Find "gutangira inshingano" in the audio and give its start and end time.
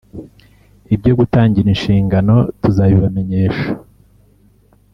1.19-2.35